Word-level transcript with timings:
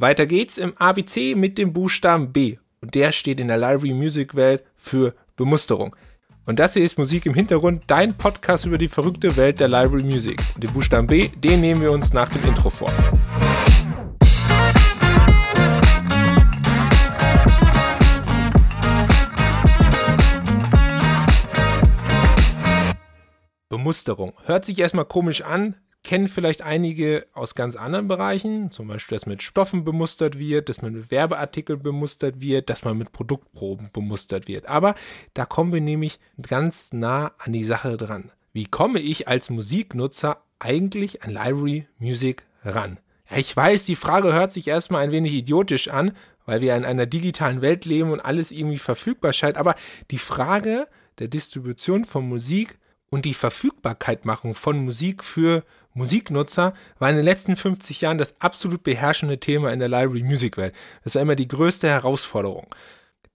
Weiter 0.00 0.24
geht's 0.24 0.56
im 0.56 0.74
ABC 0.78 1.34
mit 1.34 1.58
dem 1.58 1.74
Buchstaben 1.74 2.32
B. 2.32 2.56
Und 2.80 2.94
der 2.94 3.12
steht 3.12 3.38
in 3.38 3.48
der 3.48 3.58
Library 3.58 3.92
Music 3.92 4.34
Welt 4.34 4.64
für 4.74 5.14
Bemusterung. 5.36 5.94
Und 6.46 6.58
das 6.58 6.72
hier 6.72 6.82
ist 6.82 6.96
Musik 6.96 7.26
im 7.26 7.34
Hintergrund, 7.34 7.82
dein 7.86 8.16
Podcast 8.16 8.64
über 8.64 8.78
die 8.78 8.88
verrückte 8.88 9.36
Welt 9.36 9.60
der 9.60 9.68
Library 9.68 10.04
Music. 10.04 10.40
Und 10.54 10.64
den 10.64 10.72
Buchstaben 10.72 11.06
B, 11.06 11.28
den 11.28 11.60
nehmen 11.60 11.82
wir 11.82 11.92
uns 11.92 12.14
nach 12.14 12.30
dem 12.30 12.42
Intro 12.48 12.70
vor. 12.70 12.90
Bemusterung. 23.68 24.32
Hört 24.46 24.64
sich 24.64 24.78
erstmal 24.78 25.04
komisch 25.04 25.42
an, 25.42 25.76
kennen 26.02 26.28
vielleicht 26.28 26.62
einige 26.62 27.26
aus 27.34 27.54
ganz 27.54 27.76
anderen 27.76 28.08
Bereichen, 28.08 28.72
zum 28.72 28.88
Beispiel, 28.88 29.16
dass 29.16 29.26
mit 29.26 29.42
Stoffen 29.42 29.84
bemustert 29.84 30.38
wird, 30.38 30.68
dass 30.68 30.82
man 30.82 30.94
mit 30.94 31.10
Werbeartikeln 31.10 31.82
bemustert 31.82 32.40
wird, 32.40 32.70
dass 32.70 32.84
man 32.84 32.96
mit 32.96 33.12
Produktproben 33.12 33.90
bemustert 33.92 34.48
wird. 34.48 34.66
Aber 34.68 34.94
da 35.34 35.44
kommen 35.44 35.72
wir 35.72 35.80
nämlich 35.80 36.18
ganz 36.40 36.92
nah 36.92 37.32
an 37.38 37.52
die 37.52 37.64
Sache 37.64 37.96
dran. 37.96 38.32
Wie 38.52 38.64
komme 38.64 38.98
ich 38.98 39.28
als 39.28 39.50
Musiknutzer 39.50 40.42
eigentlich 40.58 41.22
an 41.22 41.30
Library 41.30 41.86
Music 41.98 42.44
ran? 42.64 42.98
Ja, 43.30 43.36
ich 43.36 43.54
weiß, 43.56 43.84
die 43.84 43.96
Frage 43.96 44.32
hört 44.32 44.52
sich 44.52 44.66
erstmal 44.66 45.04
ein 45.04 45.12
wenig 45.12 45.32
idiotisch 45.34 45.88
an, 45.88 46.12
weil 46.46 46.60
wir 46.62 46.74
in 46.74 46.84
einer 46.84 47.06
digitalen 47.06 47.62
Welt 47.62 47.84
leben 47.84 48.10
und 48.10 48.20
alles 48.20 48.50
irgendwie 48.50 48.78
verfügbar 48.78 49.32
scheint. 49.32 49.56
Aber 49.56 49.76
die 50.10 50.18
Frage 50.18 50.88
der 51.18 51.28
Distribution 51.28 52.04
von 52.04 52.28
Musik 52.28 52.78
und 53.10 53.24
die 53.24 53.34
Verfügbarkeitmachung 53.34 54.54
von 54.54 54.84
Musik 54.84 55.24
für 55.24 55.64
Musiknutzer 55.94 56.74
war 56.98 57.10
in 57.10 57.16
den 57.16 57.24
letzten 57.24 57.56
50 57.56 58.00
Jahren 58.00 58.18
das 58.18 58.40
absolut 58.40 58.84
beherrschende 58.84 59.40
Thema 59.40 59.72
in 59.72 59.80
der 59.80 59.88
Library 59.88 60.22
Music 60.22 60.56
Welt. 60.56 60.74
Das 61.02 61.16
war 61.16 61.22
immer 61.22 61.34
die 61.34 61.48
größte 61.48 61.88
Herausforderung. 61.88 62.72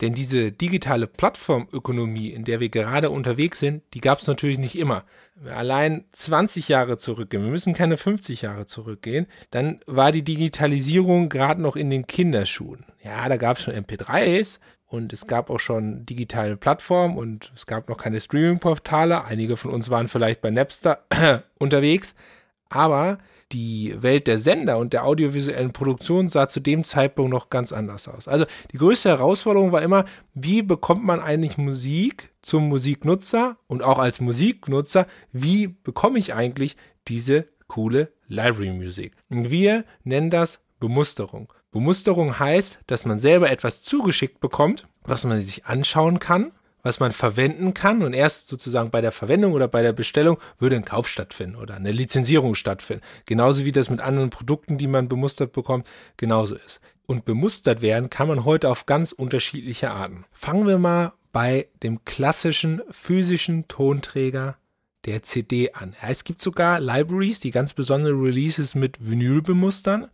Denn 0.02 0.14
diese 0.14 0.52
digitale 0.52 1.08
Plattformökonomie, 1.08 2.30
in 2.30 2.44
der 2.44 2.60
wir 2.60 2.68
gerade 2.68 3.10
unterwegs 3.10 3.60
sind, 3.60 3.82
die 3.94 4.02
gab 4.02 4.20
es 4.20 4.28
natürlich 4.28 4.58
nicht 4.58 4.78
immer. 4.78 5.06
Allein 5.46 6.04
20 6.12 6.68
Jahre 6.68 6.98
zurückgehen, 6.98 7.44
wir 7.44 7.52
müssen 7.52 7.74
keine 7.74 7.96
50 7.96 8.42
Jahre 8.42 8.66
zurückgehen, 8.66 9.28
dann 9.52 9.80
war 9.86 10.12
die 10.12 10.24
Digitalisierung 10.24 11.30
gerade 11.30 11.62
noch 11.62 11.78
in 11.78 11.90
den 11.90 12.08
Kinderschuhen. 12.08 12.86
Ja, 13.04 13.28
da 13.30 13.38
gab 13.38 13.58
es 13.58 13.64
schon 13.64 13.74
MP3s, 13.74 14.60
und 14.88 15.14
es 15.14 15.28
gab 15.28 15.50
auch 15.50 15.60
schon 15.60 16.06
digitale 16.06 16.58
Plattformen 16.58 17.18
und 17.18 17.52
es 17.56 17.66
gab 17.66 17.90
noch 17.90 17.98
keine 17.98 18.20
Streaming-Portale. 18.20 19.26
Einige 19.26 19.58
von 19.58 19.72
uns 19.72 19.90
waren 19.90 20.08
vielleicht 20.08 20.42
bei 20.42 20.52
Napster 20.52 21.06
unterwegs. 21.60 22.16
Aber 22.70 23.20
die 23.52 23.96
Welt 24.02 24.28
der 24.28 24.40
Sender 24.40 24.78
und 24.78 24.94
der 24.94 25.06
audiovisuellen 25.06 25.72
Produktion 25.72 26.30
sah 26.30 26.48
zu 26.48 26.60
dem 26.60 26.84
Zeitpunkt 26.84 27.32
noch 27.32 27.50
ganz 27.50 27.72
anders 27.72 28.08
aus. 28.08 28.28
Also 28.28 28.46
die 28.72 28.78
größte 28.78 29.10
Herausforderung 29.10 29.72
war 29.72 29.82
immer, 29.82 30.06
wie 30.34 30.62
bekommt 30.62 31.04
man 31.04 31.20
eigentlich 31.20 31.58
Musik 31.58 32.32
zum 32.42 32.68
Musiknutzer 32.70 33.58
und 33.68 33.84
auch 33.84 34.00
als 34.00 34.20
Musiknutzer, 34.20 35.08
wie 35.32 35.68
bekomme 35.68 36.20
ich 36.20 36.34
eigentlich 36.34 36.76
diese 37.08 37.48
coole 37.68 38.12
Library 38.28 38.72
Music? 38.72 39.14
Und 39.30 39.52
wir 39.52 39.86
nennen 40.04 40.32
das 40.32 40.60
Bemusterung. 40.86 41.52
Bemusterung 41.72 42.38
heißt, 42.38 42.78
dass 42.86 43.06
man 43.06 43.20
selber 43.20 43.50
etwas 43.50 43.82
zugeschickt 43.82 44.40
bekommt, 44.40 44.88
was 45.04 45.24
man 45.24 45.40
sich 45.40 45.66
anschauen 45.66 46.20
kann, 46.20 46.52
was 46.84 47.00
man 47.00 47.12
verwenden 47.12 47.74
kann 47.74 48.04
und 48.04 48.14
erst 48.14 48.48
sozusagen 48.48 48.92
bei 48.92 49.02
der 49.02 49.12
Verwendung 49.12 49.54
oder 49.54 49.68
bei 49.68 49.82
der 49.82 49.94
Bestellung 49.94 50.38
würde 50.60 50.76
ein 50.76 50.86
Kauf 50.86 51.08
stattfinden 51.08 51.56
oder 51.56 51.74
eine 51.74 51.92
Lizenzierung 51.92 52.54
stattfinden. 52.54 53.04
Genauso 53.26 53.66
wie 53.66 53.72
das 53.72 53.90
mit 53.90 54.00
anderen 54.00 54.30
Produkten, 54.30 54.78
die 54.78 54.86
man 54.86 55.10
bemustert 55.10 55.54
bekommt, 55.54 55.88
genauso 56.18 56.54
ist. 56.54 56.82
Und 57.08 57.26
bemustert 57.26 57.82
werden 57.82 58.12
kann 58.12 58.28
man 58.28 58.46
heute 58.46 58.70
auf 58.70 58.86
ganz 58.86 59.12
unterschiedliche 59.12 59.90
Arten. 59.90 60.26
Fangen 60.32 60.68
wir 60.68 60.78
mal 60.78 61.14
bei 61.32 61.68
dem 61.82 62.06
klassischen 62.06 62.84
physischen 62.92 63.68
Tonträger 63.68 64.56
der 65.06 65.24
CD 65.24 65.72
an. 65.74 65.96
Es 66.08 66.24
gibt 66.24 66.44
sogar 66.44 66.80
Libraries, 66.80 67.40
die 67.40 67.52
ganz 67.52 67.74
besondere 67.74 68.14
Releases 68.14 68.76
mit 68.76 69.08
Vinyl 69.08 69.42
bemustern. 69.42 70.10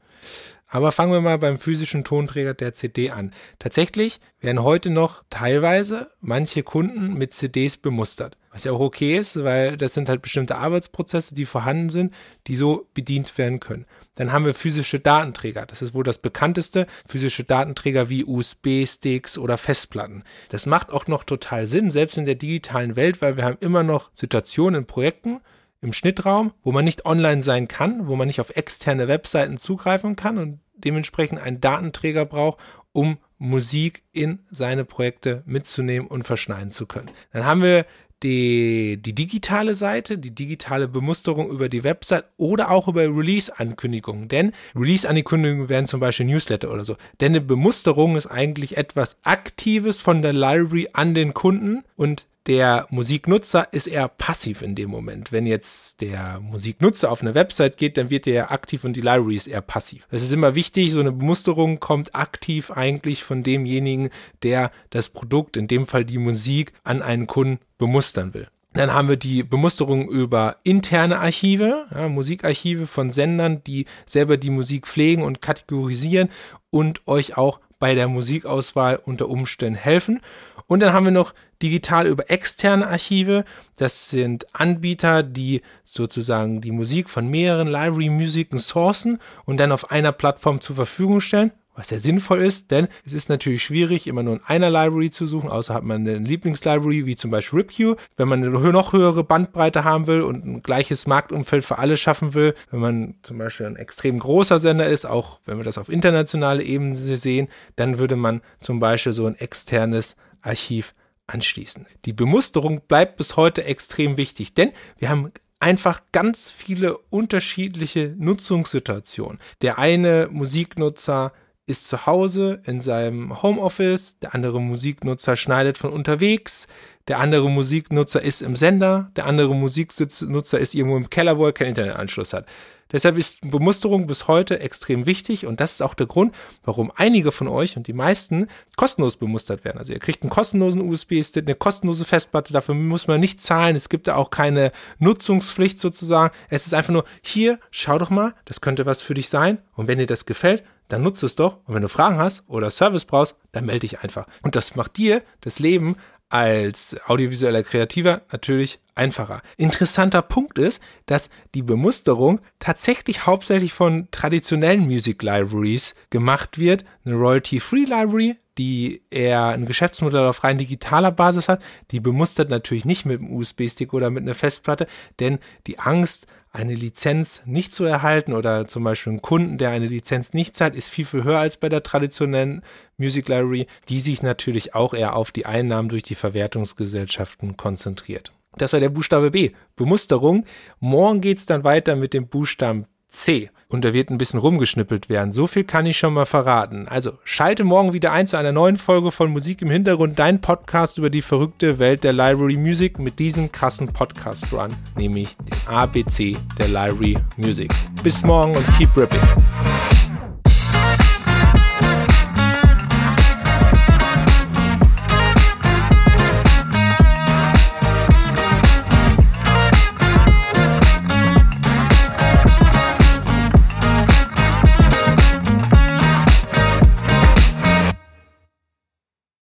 Aber 0.74 0.94
fangen 0.94 1.12
wir 1.12 1.20
mal 1.20 1.38
beim 1.38 1.58
physischen 1.58 2.06
Tonträger 2.06 2.54
der 2.54 2.74
CD 2.74 3.12
an. 3.12 3.34
Tatsächlich 3.60 4.22
werden 4.40 4.64
heute 4.64 4.90
noch 4.90 5.26
teilweise 5.30 6.10
manche 6.22 6.64
Kunden 6.64 7.14
mit 7.14 7.34
CDs 7.34 7.76
bemustert. 7.76 8.38
Was 8.54 8.64
ja 8.64 8.72
auch 8.72 8.80
okay 8.80 9.18
ist, 9.18 9.44
weil 9.44 9.76
das 9.76 9.94
sind 9.94 10.08
halt 10.08 10.22
bestimmte 10.22 10.56
Arbeitsprozesse, 10.56 11.36
die 11.36 11.44
vorhanden 11.44 11.90
sind, 11.90 12.14
die 12.48 12.56
so 12.56 12.88
bedient 12.94 13.38
werden 13.38 13.60
können. 13.60 13.86
Dann 14.16 14.32
haben 14.32 14.46
wir 14.46 14.54
physische 14.54 15.02
Datenträger. 15.02 15.66
Das 15.66 15.82
ist 15.82 15.94
wohl 15.94 16.06
das 16.06 16.20
bekannteste. 16.20 16.88
Physische 17.06 17.44
Datenträger 17.44 18.08
wie 18.08 18.24
USB-Sticks 18.24 19.38
oder 19.38 19.58
Festplatten. 19.58 20.24
Das 20.48 20.68
macht 20.68 20.90
auch 20.90 21.06
noch 21.08 21.26
total 21.26 21.68
Sinn, 21.68 21.92
selbst 21.92 22.18
in 22.18 22.26
der 22.26 22.36
digitalen 22.36 22.96
Welt, 22.96 23.22
weil 23.22 23.36
wir 23.36 23.44
haben 23.44 23.58
immer 23.60 23.84
noch 23.84 24.10
Situationen 24.14 24.84
in 24.84 24.88
Projekten, 24.88 25.42
im 25.82 25.94
Schnittraum, 25.94 26.54
wo 26.64 26.72
man 26.72 26.86
nicht 26.86 27.06
online 27.06 27.42
sein 27.42 27.68
kann, 27.68 28.08
wo 28.08 28.16
man 28.16 28.28
nicht 28.28 28.40
auf 28.40 28.56
externe 28.56 29.08
Webseiten 29.08 29.58
zugreifen 29.58 30.16
kann 30.16 30.38
und 30.38 30.60
dementsprechend 30.74 31.40
einen 31.40 31.62
Datenträger 31.62 32.26
braucht, 32.26 32.60
um 32.94 33.18
Musik 33.38 34.04
in 34.12 34.40
seine 34.48 34.86
Projekte 34.86 35.42
mitzunehmen 35.46 36.08
und 36.08 36.24
verschneiden 36.24 36.72
zu 36.72 36.86
können. 36.86 37.10
Dann 37.34 37.46
haben 37.46 37.64
wir 37.64 37.86
die, 38.24 39.02
die 39.02 39.16
digitale 39.16 39.74
Seite, 39.74 40.18
die 40.18 40.36
digitale 40.36 40.88
Bemusterung 40.88 41.50
über 41.50 41.70
die 41.70 41.84
Website 41.84 42.26
oder 42.38 42.70
auch 42.70 42.88
über 42.88 43.02
Release-Ankündigungen. 43.02 44.28
Denn 44.28 44.52
Release-Ankündigungen 44.76 45.70
werden 45.70 45.88
zum 45.88 46.00
Beispiel 46.00 46.28
Newsletter 46.28 46.72
oder 46.72 46.86
so. 46.86 46.98
Denn 47.20 47.32
eine 47.32 47.42
Bemusterung 47.42 48.16
ist 48.16 48.28
eigentlich 48.28 48.78
etwas 48.78 49.18
Aktives 49.24 50.00
von 50.00 50.22
der 50.22 50.34
Library 50.34 50.90
an 50.94 51.16
den 51.16 51.34
Kunden 51.34 51.84
und 51.96 52.28
der 52.48 52.88
Musiknutzer 52.90 53.68
ist 53.72 53.88
eher 53.88 54.08
passiv 54.08 54.62
in 54.62 54.76
dem 54.76 54.90
Moment. 54.90 55.32
Wenn 55.32 55.46
jetzt 55.46 56.02
der 56.02 56.40
Musiknutzer 56.40 57.12
auf 57.12 57.22
eine 57.22 57.36
Website 57.36 57.78
geht, 57.78 57.98
dann 57.98 58.10
wird 58.10 58.26
er 58.26 58.52
aktiv 58.52 58.84
und 58.84 58.94
die 58.94 59.02
Library 59.02 59.36
ist 59.36 59.48
eher 59.48 59.62
passiv. 59.62 60.08
Das 60.10 60.24
ist 60.24 60.34
immer 60.34 60.56
wichtig, 60.56 60.92
so 60.92 61.00
eine 61.00 61.12
Bemusterung 61.12 61.80
kommt 61.80 62.16
aktiv 62.16 62.72
eigentlich 62.72 63.24
von 63.24 63.44
demjenigen, 63.44 64.10
der 64.42 64.72
das 64.90 65.10
Produkt, 65.10 65.56
in 65.56 65.68
dem 65.68 65.86
Fall 65.86 66.04
die 66.04 66.18
Musik, 66.18 66.74
an 66.84 67.02
einen 67.02 67.28
Kunden 67.28 67.60
bemustern 67.78 68.34
will. 68.34 68.48
Dann 68.74 68.94
haben 68.94 69.10
wir 69.10 69.18
die 69.18 69.44
Bemusterung 69.44 70.08
über 70.08 70.58
interne 70.64 71.20
Archive, 71.20 71.88
ja, 71.94 72.08
Musikarchive 72.08 72.88
von 72.88 73.12
Sendern, 73.12 73.64
die 73.66 73.86
selber 74.06 74.38
die 74.38 74.50
Musik 74.50 74.88
pflegen 74.88 75.24
und 75.24 75.42
kategorisieren 75.42 76.30
und 76.70 77.06
euch 77.06 77.38
auch 77.38 77.60
bei 77.82 77.96
der 77.96 78.08
Musikauswahl 78.08 79.02
unter 79.04 79.28
Umständen 79.28 79.76
helfen. 79.76 80.22
Und 80.68 80.80
dann 80.80 80.94
haben 80.94 81.04
wir 81.04 81.12
noch 81.12 81.34
digital 81.62 82.08
über 82.08 82.30
externe 82.30 82.88
Archive. 82.88 83.44
Das 83.76 84.10
sind 84.10 84.46
Anbieter, 84.54 85.24
die 85.24 85.62
sozusagen 85.84 86.62
die 86.62 86.72
Musik 86.72 87.10
von 87.10 87.28
mehreren 87.28 87.68
Library-Musiken 87.68 88.60
sourcen 88.60 89.20
und 89.46 89.58
dann 89.58 89.74
auf 89.74 89.92
einer 89.92 90.14
Plattform 90.14 90.62
zur 90.62 90.78
Verfügung 90.78 91.20
stellen 91.20 91.52
was 91.76 91.90
sehr 91.90 92.00
sinnvoll 92.00 92.42
ist, 92.42 92.72
denn 92.72 92.88
es 93.06 93.14
ist 93.14 93.30
natürlich 93.30 93.64
schwierig, 93.64 94.08
immer 94.08 94.24
nur 94.24 94.36
in 94.36 94.42
einer 94.46 94.70
Library 94.70 95.10
zu 95.10 95.26
suchen, 95.26 95.50
außer 95.50 95.74
hat 95.74 95.84
man 95.84 96.02
eine 96.02 96.18
Lieblingslibrary, 96.18 97.06
wie 97.06 97.16
zum 97.16 97.32
Beispiel 97.32 97.60
RipQ. 97.60 97.98
Wenn 98.18 98.28
man 98.28 98.44
eine 98.44 98.72
noch 98.72 98.94
höhere 98.94 99.24
Bandbreite 99.24 99.84
haben 99.84 100.08
will 100.08 100.22
und 100.22 100.46
ein 100.46 100.64
gleiches 100.64 101.08
Marktumfeld 101.08 101.64
für 101.64 101.78
alle 101.78 101.98
schaffen 101.98 102.34
will, 102.34 102.56
wenn 102.72 102.80
man 102.80 103.16
zum 103.22 103.38
Beispiel 103.38 103.66
ein 103.66 103.78
extrem 103.78 104.20
großer 104.20 104.60
Sender 104.60 104.88
ist, 104.88 105.06
auch 105.06 105.40
wenn 105.46 105.58
wir 105.58 105.64
das 105.64 105.78
auf 105.78 105.90
internationale 105.90 106.64
Ebene 106.64 106.96
sehen, 106.96 107.48
dann 107.76 107.98
würde 107.98 108.16
man 108.16 108.42
zum 108.60 108.80
Beispiel 108.80 109.14
so 109.14 109.26
ein 109.26 109.36
externes 109.36 110.16
Archiv 110.42 110.94
anschließen. 111.28 111.88
Die 112.06 112.14
Bemusterung 112.14 112.82
bleibt 112.88 113.18
bis 113.18 113.38
heute 113.38 113.64
extrem 113.64 114.18
wichtig, 114.18 114.54
denn 114.54 114.72
wir 114.98 115.10
haben 115.10 115.32
einfach 115.62 116.02
ganz 116.12 116.50
viele 116.50 116.98
unterschiedliche 116.98 118.16
Nutzungssituationen. 118.18 119.40
Der 119.62 119.78
eine 119.78 120.28
Musiknutzer 120.32 121.32
ist 121.72 121.88
zu 121.88 122.06
Hause 122.06 122.62
in 122.66 122.82
seinem 122.82 123.42
Homeoffice, 123.42 124.20
der 124.20 124.36
andere 124.36 124.62
Musiknutzer 124.62 125.38
schneidet 125.38 125.78
von 125.78 125.92
unterwegs, 125.92 126.68
der 127.08 127.20
andere 127.20 127.50
Musiknutzer 127.50 128.22
ist 128.22 128.42
im 128.42 128.56
Sender, 128.56 129.10
der 129.16 129.26
andere 129.26 129.56
Musiknutzer 129.56 130.60
ist 130.60 130.76
irgendwo 130.76 130.98
im 130.98 131.10
Keller, 131.10 131.38
wo 131.38 131.46
er 131.46 131.54
keinen 131.54 131.70
Internetanschluss 131.70 132.34
hat. 132.34 132.46
Deshalb 132.92 133.18
ist 133.18 133.40
Bemusterung 133.42 134.06
bis 134.06 134.28
heute 134.28 134.60
extrem 134.60 135.06
wichtig 135.06 135.46
und 135.46 135.62
das 135.62 135.74
ist 135.74 135.82
auch 135.82 135.94
der 135.94 136.08
Grund, 136.08 136.36
warum 136.64 136.92
einige 136.94 137.32
von 137.32 137.48
euch 137.48 137.78
und 137.78 137.88
die 137.88 137.94
meisten 137.94 138.48
kostenlos 138.76 139.16
bemustert 139.16 139.64
werden. 139.64 139.78
Also 139.78 139.94
ihr 139.94 140.00
kriegt 140.00 140.24
einen 140.24 140.30
kostenlosen 140.30 140.82
USB-Stick, 140.82 141.46
eine 141.46 141.56
kostenlose 141.56 142.04
Festplatte, 142.04 142.52
dafür 142.52 142.76
muss 142.76 143.08
man 143.08 143.22
nicht 143.22 143.42
zahlen. 143.42 143.76
Es 143.76 143.88
gibt 143.88 144.08
da 144.08 144.16
auch 144.16 144.30
keine 144.30 144.72
Nutzungspflicht 145.00 145.80
sozusagen. 145.80 146.34
Es 146.50 146.68
ist 146.68 146.74
einfach 146.74 146.92
nur, 146.92 147.06
hier, 147.22 147.60
schau 147.72 147.98
doch 147.98 148.10
mal, 148.10 148.34
das 148.46 148.60
könnte 148.60 148.86
was 148.86 149.02
für 149.02 149.14
dich 149.14 149.30
sein 149.30 149.60
und 149.76 149.88
wenn 149.88 149.98
dir 149.98 150.08
das 150.08 150.26
gefällt, 150.26 150.64
dann 150.92 151.04
nutze 151.04 151.26
es 151.26 151.36
doch. 151.36 151.58
Und 151.66 151.76
wenn 151.76 151.82
du 151.82 151.90
Fragen 151.90 152.18
hast 152.18 152.44
oder 152.48 152.70
Service 152.70 153.06
brauchst, 153.06 153.36
dann 153.52 153.66
melde 153.66 153.82
dich 153.82 154.02
einfach. 154.02 154.28
Und 154.42 154.56
das 154.56 154.76
macht 154.76 154.98
dir 154.98 155.22
das 155.42 155.60
Leben 155.60 155.96
als 156.30 156.98
audiovisueller 157.08 157.64
Kreativer 157.64 158.22
natürlich 158.32 158.80
einfacher. 158.96 159.42
Interessanter 159.58 160.22
Punkt 160.22 160.58
ist, 160.58 160.82
dass 161.06 161.30
die 161.54 161.62
Bemusterung 161.62 162.40
tatsächlich 162.60 163.26
hauptsächlich 163.26 163.74
von 163.74 164.08
traditionellen 164.12 164.86
Music 164.86 165.24
Libraries 165.24 165.94
gemacht 166.10 166.58
wird. 166.58 166.86
Eine 167.04 167.16
Royalty-Free 167.16 167.84
Library, 167.84 168.38
die 168.58 169.04
eher 169.10 169.48
ein 169.48 169.66
Geschäftsmodell 169.66 170.26
auf 170.26 170.44
rein 170.44 170.58
digitaler 170.58 171.12
Basis 171.12 171.50
hat, 171.50 171.62
die 171.92 172.00
bemustert 172.00 172.50
natürlich 172.50 172.86
nicht 172.86 173.06
mit 173.06 173.20
einem 173.20 173.34
USB-Stick 173.34 173.94
oder 173.94 174.10
mit 174.10 174.24
einer 174.24 174.36
Festplatte, 174.36 174.88
denn 175.20 175.40
die 175.68 175.80
Angst, 175.80 176.28
eine 176.52 176.76
Lizenz 176.76 177.42
nicht 177.46 177.74
zu 177.74 177.86
erhalten 177.86 178.34
oder 178.34 178.68
zum 178.68 178.84
Beispiel 178.84 179.12
einen 179.12 179.22
Kunden, 179.22 179.58
der 179.58 179.70
eine 179.70 179.88
Lizenz 179.88 180.34
nicht 180.34 180.56
zahlt, 180.56 180.76
ist 180.76 180.90
viel, 180.90 181.06
viel 181.06 181.24
höher 181.24 181.40
als 181.40 181.58
bei 181.58 181.70
der 181.70 181.84
traditionellen 181.84 182.62
Music 182.98 183.30
Library, 183.30 183.68
die 183.88 184.02
sich 184.02 184.22
natürlich 184.22 184.76
auch 184.76 184.94
eher 184.94 185.16
auf 185.16 185.32
die 185.32 185.46
Einnahmen 185.46 185.90
durch 185.90 186.04
die 186.04 186.16
Verwertungsgesellschaften 186.16 187.56
konzentriert. 187.56 188.34
Das 188.58 188.74
war 188.74 188.82
der 188.82 188.90
Buchstabe 188.90 189.32
B. 189.32 189.52
Bemusterung. 189.78 190.46
Morgen 190.80 191.22
geht's 191.22 191.46
dann 191.46 191.64
weiter 191.64 191.96
mit 191.96 192.14
dem 192.14 192.28
Buchstaben 192.28 192.86
C. 193.12 193.52
Und 193.68 193.86
da 193.86 193.94
wird 193.94 194.10
ein 194.10 194.18
bisschen 194.18 194.40
rumgeschnippelt 194.40 195.08
werden. 195.08 195.32
So 195.32 195.48
viel 195.48 195.64
kann 195.64 195.86
ich 195.86 195.98
schon 195.98 196.14
mal 196.14 196.26
verraten. 196.26 196.88
Also 196.88 197.14
schalte 197.24 197.64
morgen 197.64 197.94
wieder 197.94 198.12
ein 198.12 198.28
zu 198.28 198.38
einer 198.38 198.52
neuen 198.52 198.78
Folge 198.78 199.12
von 199.12 199.32
Musik 199.32 199.62
im 199.62 199.70
Hintergrund, 199.70 200.20
dein 200.20 200.42
Podcast 200.42 200.98
über 200.98 201.10
die 201.10 201.22
verrückte 201.22 201.80
Welt 201.80 202.04
der 202.04 202.12
Library 202.14 202.58
Music 202.58 203.00
mit 203.00 203.20
diesem 203.20 203.52
krassen 203.52 203.88
Podcast-Run, 203.88 204.74
nämlich 204.98 205.30
dem 205.38 205.74
ABC 205.74 206.36
der 206.58 206.68
Library 206.68 207.18
Music. 207.38 207.72
Bis 208.04 208.24
morgen 208.24 208.58
und 208.58 208.66
keep 208.78 208.96
ripping. 208.98 209.20